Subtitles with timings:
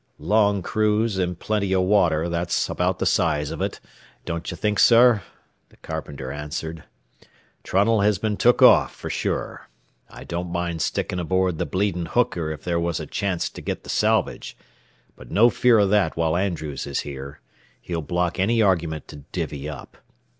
[0.17, 3.79] "Long cruise an' plenty o' water, that's about th' size av ut,
[4.25, 5.21] don't ye think, sir?"
[5.69, 6.83] the carpenter answered.
[7.63, 9.69] "Trunnell has been took off, fer sure.
[10.09, 13.83] I don't mind stickin' aboard th' bleedin' hooker if there was a chanst to get
[13.83, 14.57] th' salvage;
[15.15, 17.39] but no fear o' that while Andrews is here.
[17.79, 19.97] He'll block any argument to divvy up.